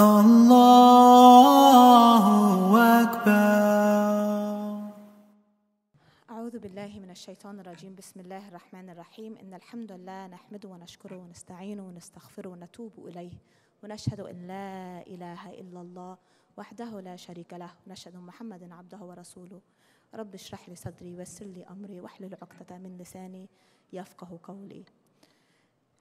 [0.00, 1.04] الله
[3.02, 3.60] أكبر.
[6.30, 7.94] أعوذ بالله من الشيطان الرجيم.
[7.94, 9.36] بسم الله الرحمن الرحيم.
[9.36, 13.32] إن الحمد لله نحمده ونشكره ونستعينه ونستغفره ونتوب إليه.
[13.84, 16.16] ونشهد أن لا إله إلا الله
[16.56, 17.70] وحده لا شريك له.
[17.86, 19.60] ونشهد أن محمدا عبده ورسوله.
[20.14, 23.48] رب اشرح لي صدري ويسر لي أمري واحلل عقدة من لساني
[23.92, 24.84] يفقه قولي.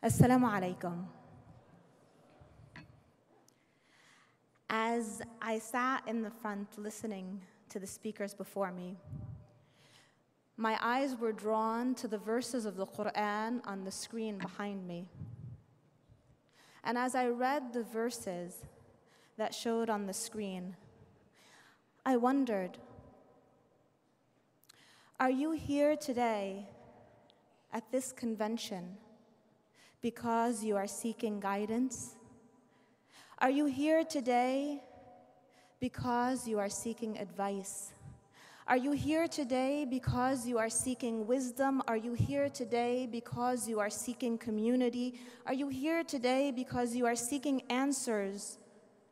[0.04, 1.06] السلام عليكم.
[4.70, 8.98] As I sat in the front listening to the speakers before me,
[10.57, 15.10] my eyes were drawn to the verses of the Quran on the screen behind me.
[16.84, 18.66] And as I read the verses
[19.38, 20.76] that showed on the screen,
[22.06, 22.78] I wondered
[25.20, 26.70] Are you here today
[27.74, 28.98] at this convention
[30.01, 32.16] because you are seeking guidance?
[33.42, 34.81] Are you here today
[35.80, 37.94] because you are seeking advice?
[38.68, 41.82] Are you here today because you are seeking wisdom?
[41.88, 45.22] Are you here today because you are seeking community?
[45.45, 48.58] Are you here today because you are seeking answers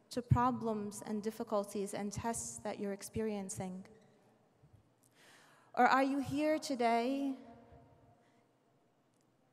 [0.10, 3.86] to problems and difficulties and tests that you're experiencing?
[5.74, 7.32] Or are you here today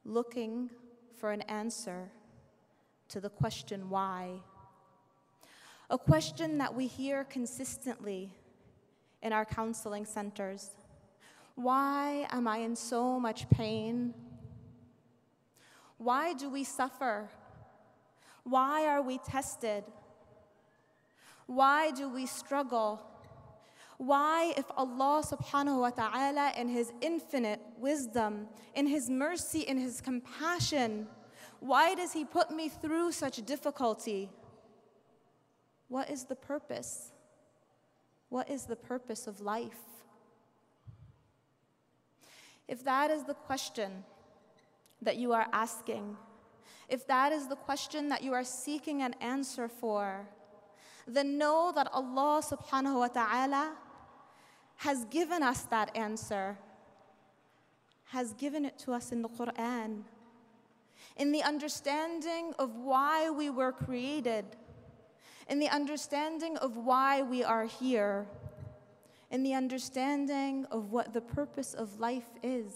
[0.04, 0.68] looking
[1.16, 2.10] for an answer
[3.10, 4.40] to the question why?
[5.94, 8.32] A question that we hear consistently
[9.22, 10.70] in our counseling centers.
[11.54, 14.12] Why am I in so much pain?
[15.98, 17.28] Why do we suffer?
[18.42, 19.84] Why are we tested?
[21.46, 23.00] Why do we struggle?
[23.96, 30.00] Why, if Allah subhanahu wa ta'ala, in His infinite wisdom, in His mercy, in His
[30.00, 31.06] compassion,
[31.60, 34.28] why does He put me through such difficulty?
[35.88, 37.12] What is the purpose?
[38.28, 39.78] What is the purpose of life?
[42.66, 44.04] If that is the question
[45.02, 46.16] that you are asking,
[46.88, 50.26] if that is the question that you are seeking an answer for,
[51.06, 53.76] then know that Allah subhanahu wa ta'ala
[54.76, 56.58] has given us that answer,
[58.06, 60.02] has given it to us in the Quran,
[61.16, 64.44] in the understanding of why we were created,
[65.48, 68.26] in the understanding of why we are here,
[69.30, 72.72] in the understanding of what the purpose of life is.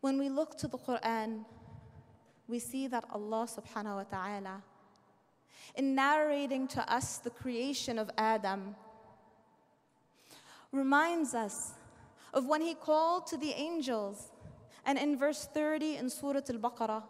[0.00, 1.44] When we look to the Quran,
[2.48, 4.62] we see that Allah subhanahu wa ta'ala,
[5.74, 8.74] in narrating to us the creation of Adam,
[10.72, 11.72] reminds us
[12.34, 14.30] of when he called to the angels.
[14.84, 17.02] And in verse 30 in Surah Al Baqarah,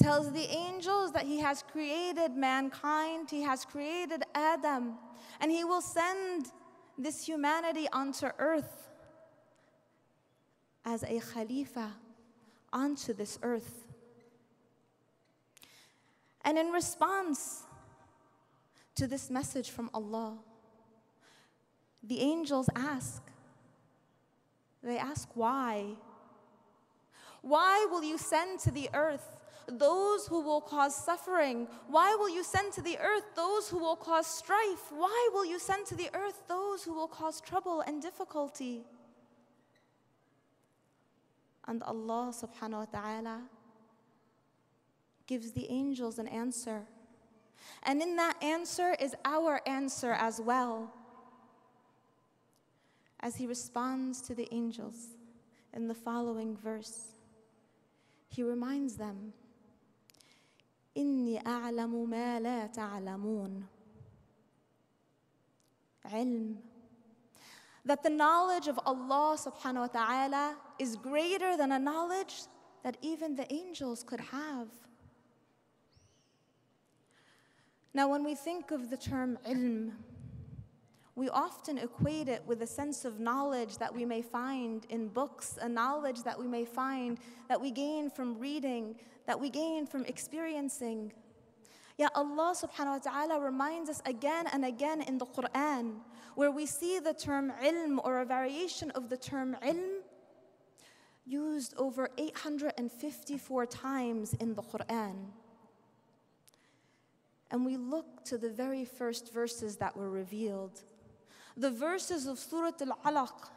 [0.00, 4.94] tells the angels that he has created mankind, he has created Adam,
[5.40, 6.46] and he will send
[6.96, 8.88] this humanity onto earth
[10.84, 11.92] as a Khalifa
[12.72, 13.86] onto this earth.
[16.44, 17.64] And in response
[18.94, 20.38] to this message from Allah,
[22.02, 23.22] the angels ask,
[24.82, 25.96] they ask why?
[27.42, 29.37] Why will you send to the earth
[29.68, 31.68] those who will cause suffering?
[31.88, 34.90] Why will you send to the earth those who will cause strife?
[34.90, 38.84] Why will you send to the earth those who will cause trouble and difficulty?
[41.66, 43.42] And Allah subhanahu wa ta'ala
[45.26, 46.82] gives the angels an answer.
[47.82, 50.94] And in that answer is our answer as well.
[53.20, 55.08] As he responds to the angels
[55.74, 57.08] in the following verse,
[58.28, 59.32] he reminds them,
[60.97, 63.63] إني أعلم ما لا تعلمون.
[66.05, 66.57] علم.
[67.85, 72.43] That the knowledge of Allah subhanahu wa ta'ala is greater than a knowledge
[72.83, 74.67] that even the angels could have.
[77.93, 79.91] Now, when we think of the term ilm,
[81.15, 85.59] we often equate it with a sense of knowledge that we may find in books,
[85.61, 87.19] a knowledge that we may find
[87.49, 88.95] that we gain from reading,
[89.28, 91.12] that we gain from experiencing.
[91.98, 95.96] Yet Allah subhanahu wa ta'ala reminds us again and again in the Quran,
[96.34, 100.00] where we see the term ilm or a variation of the term ilm
[101.26, 105.26] used over 854 times in the Quran.
[107.50, 110.80] And we look to the very first verses that were revealed.
[111.54, 113.50] The verses of Surah Al Alaq,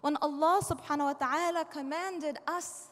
[0.00, 2.91] when Allah subhanahu wa ta'ala commanded us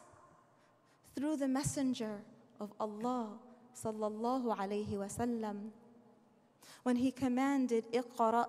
[1.14, 2.22] through the messenger
[2.60, 3.38] of Allah
[3.74, 5.70] sallallahu alayhi wasallam
[6.82, 8.46] when he commanded اقرأ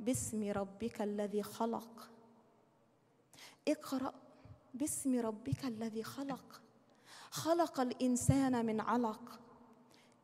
[0.00, 2.10] باسم ربك الذي خلق
[3.68, 4.12] اقرأ
[4.74, 6.60] باسم ربك الذي خلق
[7.30, 9.40] خلق الإنسان من علق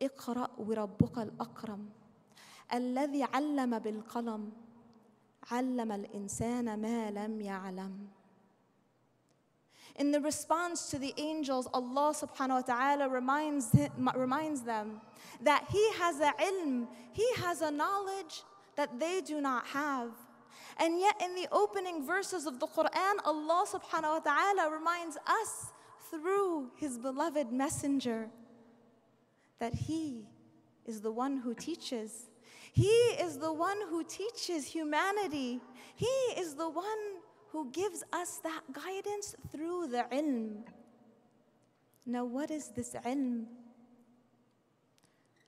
[0.03, 1.89] اقرأ وربك الأكرم
[2.75, 4.53] الذي علم بالقلم
[5.51, 8.09] علم الإنسان ما لم يعلم
[9.99, 13.75] In the response to the angels, Allah subhanahu wa ta'ala reminds,
[14.15, 15.01] reminds them
[15.43, 18.43] that He has a ilm, He has a knowledge
[18.77, 20.11] that they do not have.
[20.79, 25.73] And yet, in the opening verses of the Quran, Allah subhanahu wa ta'ala reminds us
[26.11, 28.29] through His beloved Messenger
[29.59, 30.27] that He
[30.85, 32.29] is the one who teaches.
[32.73, 35.61] He is the one who teaches humanity.
[35.95, 36.05] He
[36.37, 37.16] is the one
[37.56, 40.64] who gives us that guidance through the ilm.
[42.06, 43.46] Now, what is this ilm?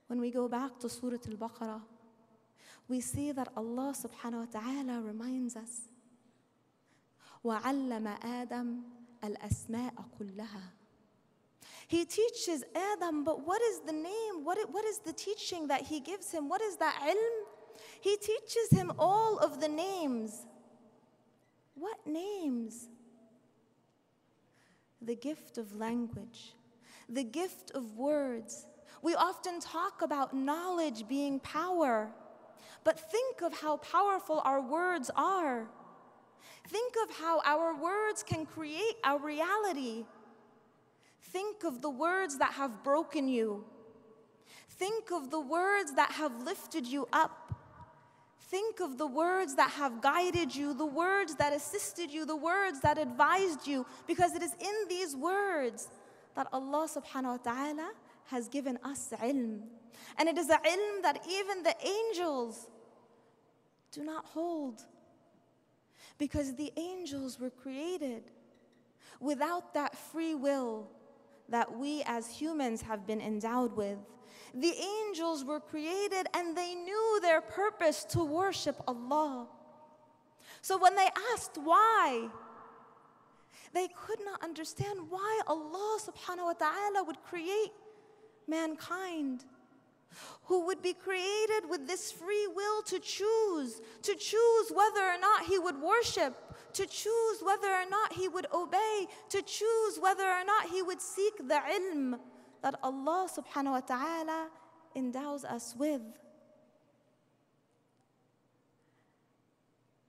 [0.07, 1.81] When we go back to Surah Al Baqarah,
[2.87, 5.89] we see that Allah subhanahu wa ta'ala reminds us
[7.43, 8.81] وعلم آدم
[9.23, 10.83] الأسماء كلها
[11.87, 14.43] he teaches Adam, but what is the name?
[14.43, 16.49] What, what is the teaching that he gives him?
[16.49, 17.79] What is that ilm?
[18.01, 20.45] He teaches him all of the names.
[21.78, 22.88] What names?
[25.00, 26.54] The gift of language,
[27.08, 28.66] the gift of words.
[29.00, 32.10] We often talk about knowledge being power,
[32.82, 35.68] but think of how powerful our words are.
[36.66, 40.04] Think of how our words can create our reality.
[41.22, 43.64] Think of the words that have broken you.
[44.68, 47.57] Think of the words that have lifted you up.
[48.48, 52.80] Think of the words that have guided you, the words that assisted you, the words
[52.80, 55.88] that advised you, because it is in these words
[56.34, 57.90] that Allah subhanahu wa ta'ala
[58.26, 59.60] has given us ilm.
[60.16, 62.68] And it is a ilm that even the angels
[63.92, 64.82] do not hold.
[66.16, 68.22] Because the angels were created
[69.20, 70.88] without that free will
[71.50, 73.98] that we as humans have been endowed with.
[74.54, 79.46] The angels were created and they knew their purpose to worship Allah.
[80.62, 82.28] So when they asked why,
[83.72, 87.72] they could not understand why Allah subhanahu wa ta'ala would create
[88.46, 89.44] mankind
[90.44, 95.44] who would be created with this free will to choose, to choose whether or not
[95.44, 96.34] he would worship
[96.78, 101.00] to choose whether or not he would obey, to choose whether or not he would
[101.00, 102.18] seek the ilm
[102.62, 104.48] that Allah subhanahu wa ta'ala
[104.94, 106.02] endows us with.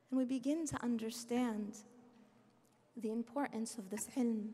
[0.10, 1.78] And we begin to understand
[2.98, 4.50] the importance of this ilm.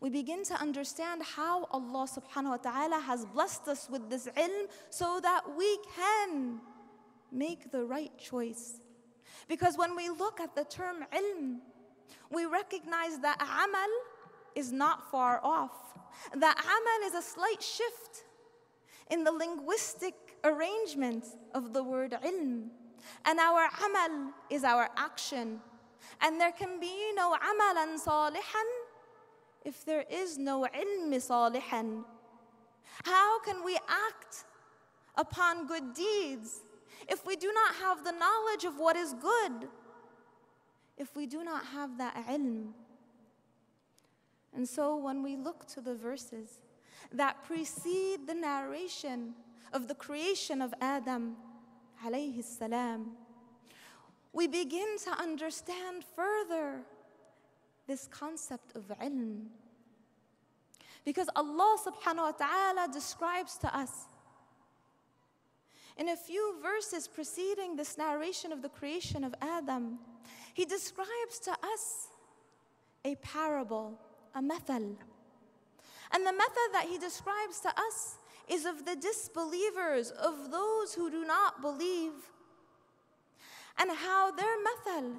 [0.00, 4.66] We begin to understand how Allah subhanahu wa ta'ala has blessed us with this ilm
[4.90, 6.60] so that we can
[7.30, 8.80] make the right choice
[9.48, 11.58] because when we look at the term ilm,
[12.30, 13.90] we recognize that amal
[14.54, 15.93] is not far off.
[16.34, 18.24] That amal is a slight shift
[19.10, 21.24] in the linguistic arrangement
[21.54, 22.68] of the word ilm.
[23.24, 25.60] And our amal is our action.
[26.20, 28.68] And there can be no amalan salihan
[29.64, 32.04] if there is no ilm salihan.
[33.04, 34.44] How can we act
[35.16, 36.60] upon good deeds
[37.08, 39.68] if we do not have the knowledge of what is good,
[40.96, 42.72] if we do not have that ilm.
[44.54, 46.60] And so when we look to the verses
[47.12, 49.34] that precede the narration
[49.72, 51.36] of the creation of Adam,
[52.04, 53.12] alayhi salam,
[54.32, 56.82] we begin to understand further
[57.86, 59.46] this concept of ilm.
[61.04, 64.06] Because Allah subhanahu wa ta'ala describes to us
[65.96, 69.98] in a few verses preceding this narration of the creation of Adam,
[70.54, 72.08] he describes to us
[73.04, 73.98] a parable,
[74.34, 74.96] a method.
[76.12, 81.10] And the method that he describes to us is of the disbelievers, of those who
[81.10, 82.12] do not believe,
[83.78, 85.16] and how their method,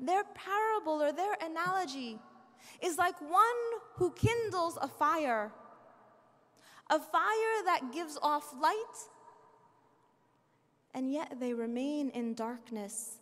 [0.00, 2.18] their parable or their analogy
[2.82, 3.60] is like one
[3.96, 5.50] who kindles a fire,
[6.88, 9.08] a fire that gives off light
[10.94, 13.18] and yet they remain in darkness.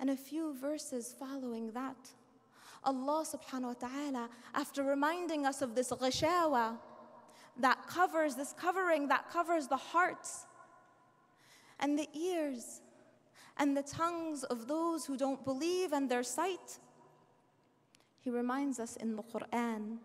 [0.00, 1.96] And a few verses following that,
[2.84, 6.78] Allah subhanahu wa ta'ala, after reminding us of this ghishawa
[7.58, 10.46] that covers, this covering that covers the hearts
[11.80, 12.82] and the ears
[13.56, 16.78] and the tongues of those who don't believe and their sight,
[18.20, 19.98] He reminds us in the Quran,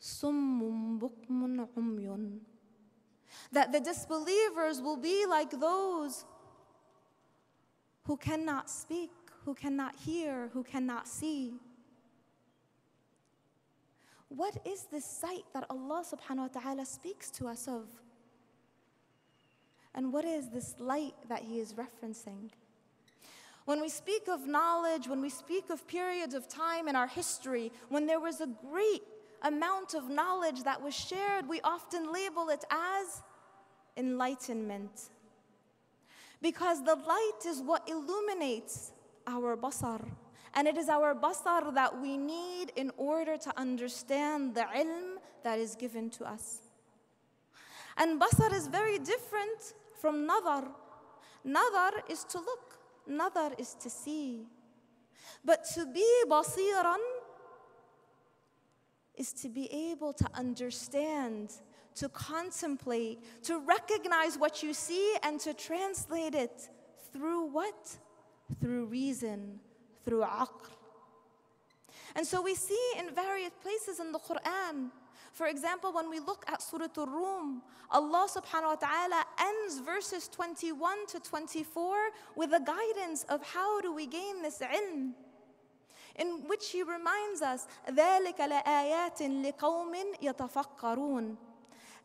[0.00, 2.40] "Summun bukmun umyun,"
[3.52, 6.24] that the disbelievers will be like those
[8.04, 9.12] who cannot speak,
[9.50, 11.54] who cannot hear, who cannot see.
[14.28, 17.88] What is this sight that Allah subhanahu wa ta'ala speaks to us of?
[19.92, 22.50] And what is this light that He is referencing?
[23.64, 27.72] When we speak of knowledge, when we speak of periods of time in our history,
[27.88, 29.02] when there was a great
[29.42, 33.20] amount of knowledge that was shared, we often label it as
[33.96, 35.10] enlightenment.
[36.40, 38.92] Because the light is what illuminates
[39.30, 40.00] our basar.
[40.54, 45.58] And it is our basar that we need in order to understand the ilm that
[45.58, 46.58] is given to us.
[47.96, 50.66] And basar is very different from nadar.
[51.46, 54.46] Nadar is to look, nadar is to see.
[55.44, 57.02] But to be basiran
[59.16, 61.52] is to be able to understand,
[61.94, 66.68] to contemplate, to recognize what you see and to translate it
[67.12, 67.98] through what?
[68.61, 69.59] Through reason,
[70.05, 70.69] through aql.
[72.15, 74.91] And so we see in various places in the Quran,
[75.35, 81.07] for example, when we look at Surah Al-Rum, Allah subhanahu wa ta'ala ends verses 21
[81.07, 81.97] to 24
[82.37, 85.11] with a guidance of how do we gain this ilm
[86.17, 91.35] in which he reminds us ذلك لآيات لقوم يتفكرون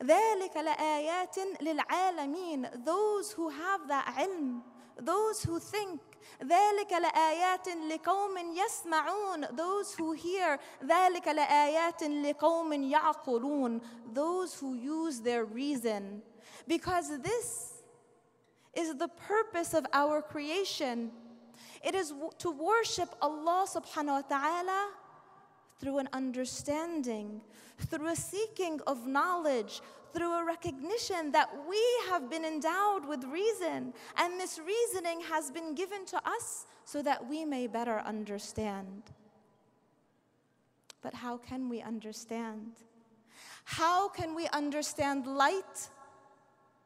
[0.03, 4.63] ذلك لآيات للعالمين those who have that ilm
[4.99, 6.01] those who think
[6.43, 13.81] ذلك لآيات لقوم يسمعون those who hear ذلك لآيات لقوم يعقلون
[14.15, 16.23] those who use their reason
[16.67, 17.75] because this
[18.75, 21.11] is the purpose of our creation
[21.85, 24.89] it is to worship Allah subhanahu wa ta'ala
[25.80, 27.42] through an understanding,
[27.80, 29.82] through a seeking of knowledge,
[30.14, 35.76] through a recognition that we have been endowed with reason, and this reasoning has been
[35.76, 39.04] given to us so that we may better understand.
[41.02, 42.72] But how can we understand?
[43.66, 45.90] How can we understand light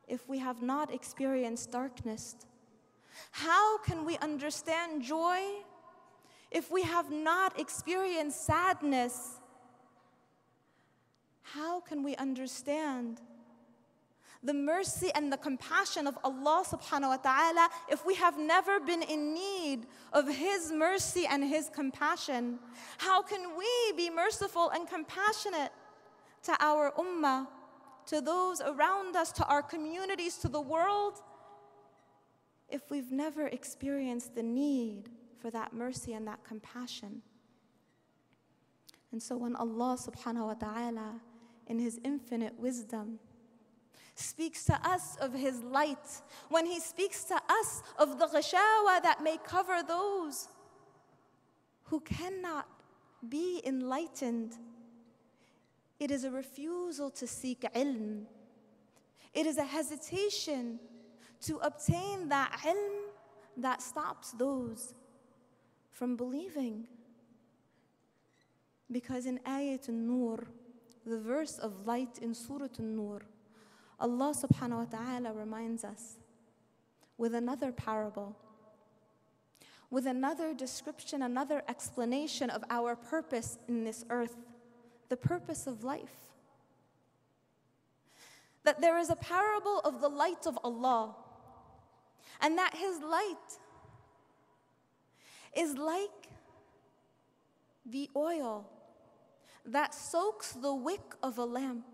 [0.07, 2.35] if we have not experienced darkness?
[3.31, 5.41] How can we understand joy
[6.51, 9.39] if we have not experienced sadness?
[11.41, 13.21] How can we understand
[14.41, 19.01] the mercy and the compassion of Allah subhanahu wa ta'ala if we have never been
[19.01, 22.59] in need of His mercy and His compassion?
[22.97, 25.71] How can we be merciful and compassionate
[26.43, 27.47] to our ummah,
[28.07, 31.21] to those around us, to our communities, to the world?
[32.71, 35.09] if we've never experienced the need
[35.41, 37.21] for that mercy and that compassion.
[39.11, 41.21] And so when Allah subhanahu wa ta'ala,
[41.67, 43.19] in His infinite wisdom,
[44.15, 49.21] speaks to us of His light, when He speaks to us of the ghashawa that
[49.23, 50.49] may cover those
[51.85, 52.67] who cannot
[53.27, 54.55] be enlightened,
[55.99, 58.23] it is a refusal to seek ilm.
[59.33, 60.79] It is a hesitation
[61.41, 63.09] to obtain that ilm
[63.57, 64.93] that stops those
[65.91, 66.87] from believing.
[68.91, 70.47] Because in Ayat An-Nur,
[71.05, 73.21] the verse of light in Surah An-Nur,
[73.99, 76.17] Allah subhanahu wa ta'ala reminds us
[77.17, 78.35] with another parable,
[79.89, 84.37] with another description, another explanation of our purpose in this earth,
[85.09, 86.31] the purpose of life.
[88.63, 91.15] That there is a parable of the light of Allah
[92.41, 93.59] and that His light
[95.55, 96.29] is like
[97.85, 98.65] the oil
[99.65, 101.85] that soaks the wick of a lamp,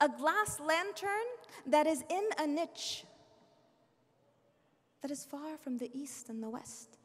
[0.00, 1.28] a glass lantern
[1.66, 3.04] that is in a niche
[5.02, 6.96] that is far from the east and the west,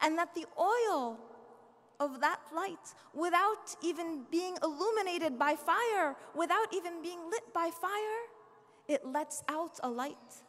[0.00, 1.18] and that the oil
[2.00, 8.20] of that light, without even being illuminated by fire, without even being lit by fire,
[8.88, 10.42] it lets out a light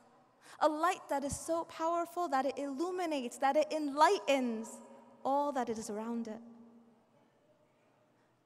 [0.62, 4.68] a light that is so powerful that it illuminates, that it enlightens
[5.24, 6.39] all that is around it.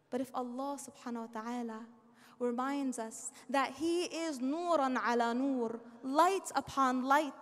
[0.09, 1.79] But if Allah subhanahu wa ta'ala
[2.39, 7.33] reminds us that He is nuran ala nur, light upon light,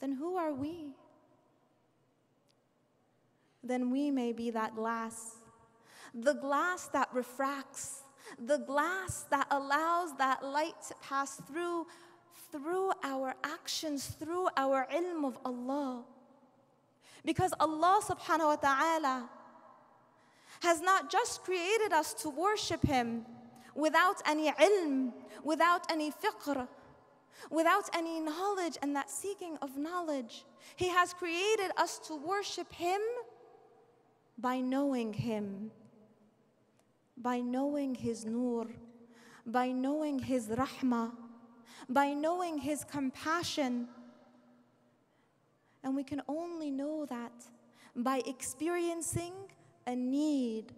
[0.00, 0.94] then who are we?
[3.62, 5.36] Then we may be that glass,
[6.14, 8.04] the glass that refracts,
[8.38, 11.86] the glass that allows that light to pass through
[12.50, 16.04] through our actions, through our ilm of Allah.
[17.24, 19.30] Because Allah subhanahu wa ta'ala
[20.60, 23.24] has not just created us to worship Him
[23.74, 25.12] without any ilm,
[25.42, 26.68] without any fiqr,
[27.50, 30.44] without any knowledge and that seeking of knowledge.
[30.76, 33.00] He has created us to worship Him
[34.38, 35.70] by knowing Him,
[37.16, 38.66] by knowing His nur,
[39.46, 41.12] by knowing His rahmah,
[41.88, 43.88] by knowing His compassion.
[45.82, 47.32] And we can only know that
[47.94, 49.32] by experiencing
[49.86, 50.72] a need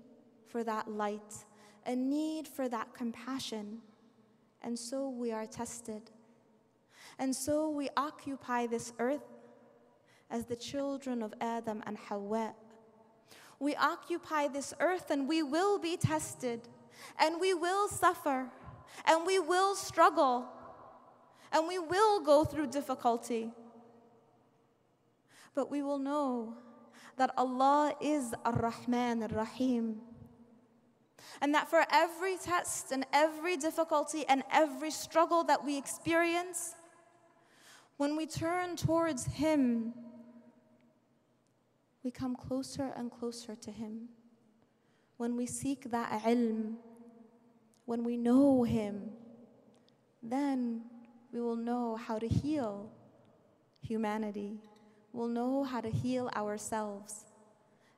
[0.49, 1.45] for that light,
[1.87, 3.79] a need for that compassion.
[4.63, 6.11] And so we are tested.
[7.19, 9.23] And so we occupy this earth
[10.31, 12.55] as the children of Adam and Hawa.
[13.59, 16.69] We occupy this earth and we will be tested,
[17.19, 18.51] and we will suffer,
[19.07, 20.47] and we will struggle,
[21.53, 23.51] and we will go through difficulty.
[25.55, 26.55] But we will know
[27.17, 29.97] that Allah is Ar Rahman Ar Rahim.
[31.41, 36.75] And that for every test and every difficulty and every struggle that we experience,
[37.97, 39.95] when we turn towards Him,
[42.03, 44.09] we come closer and closer to Him.
[45.17, 46.75] When we seek that ilm,
[47.87, 49.11] when we know Him,
[50.23, 50.83] then
[51.36, 52.90] we will know how to heal
[53.82, 54.60] humanity.
[55.14, 57.26] We'll know how to heal ourselves.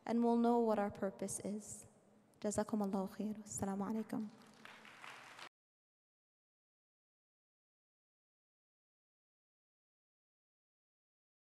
[0.05, 1.85] And we'll know what our purpose is.
[2.43, 3.35] جزاكم الله خير.
[3.45, 4.27] السلام عليكم.